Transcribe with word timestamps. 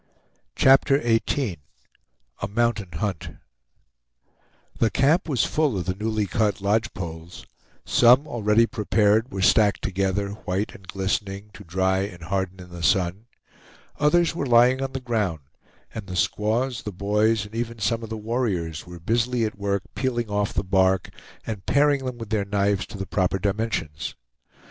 CHAPTER 0.55 0.99
XVIII 1.03 1.59
A 2.41 2.47
MOUNTAIN 2.47 2.93
HUNT 2.93 3.35
The 4.79 4.89
camp 4.89 5.29
was 5.29 5.43
full 5.45 5.77
of 5.77 5.85
the 5.85 5.93
newly 5.93 6.25
cut 6.25 6.59
lodge 6.59 6.91
poles; 6.95 7.45
some, 7.85 8.25
already 8.27 8.65
prepared, 8.65 9.31
were 9.31 9.43
stacked 9.43 9.83
together, 9.83 10.29
white 10.31 10.73
and 10.73 10.87
glistening, 10.87 11.51
to 11.53 11.63
dry 11.63 11.99
and 11.99 12.23
harden 12.23 12.59
in 12.59 12.69
the 12.71 12.81
sun; 12.81 13.25
others 13.99 14.33
were 14.33 14.47
lying 14.47 14.81
on 14.81 14.93
the 14.93 14.99
ground, 14.99 15.41
and 15.93 16.07
the 16.07 16.15
squaws, 16.15 16.81
the 16.81 16.91
boys, 16.91 17.45
and 17.45 17.53
even 17.53 17.77
some 17.77 18.01
of 18.01 18.09
the 18.09 18.17
warriors 18.17 18.87
were 18.87 18.99
busily 18.99 19.45
at 19.45 19.59
work 19.59 19.83
peeling 19.93 20.31
off 20.31 20.51
the 20.51 20.63
bark 20.63 21.11
and 21.45 21.67
paring 21.67 22.05
them 22.05 22.17
with 22.17 22.31
their 22.31 22.43
knives 22.45 22.87
to 22.87 22.97
the 22.97 23.05
proper 23.05 23.37
dimensions. 23.37 24.15